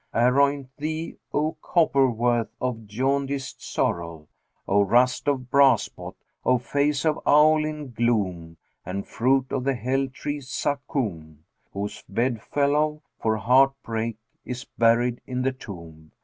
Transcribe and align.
Aroynt 0.15 0.69
thee, 0.77 1.15
O 1.31 1.55
copper 1.61 2.09
worth 2.09 2.49
of 2.59 2.87
jaundiced 2.87 3.61
sorrel, 3.61 4.27
O 4.67 4.81
rust 4.81 5.27
of 5.27 5.51
brass 5.51 5.89
pot, 5.89 6.15
O 6.43 6.57
face 6.57 7.05
of 7.05 7.19
owl 7.23 7.63
in 7.63 7.91
gloom, 7.91 8.57
and 8.83 9.05
fruit 9.05 9.51
of 9.51 9.63
the 9.63 9.75
Hell 9.75 10.07
tree 10.07 10.39
Zakkъm;[FN#384] 10.39 11.35
whose 11.73 12.03
bedfellow, 12.09 13.03
for 13.21 13.37
heart 13.37 13.73
break, 13.83 14.17
is 14.43 14.65
buried 14.65 15.21
in 15.27 15.43
the 15.43 15.51
tomb. 15.51 16.11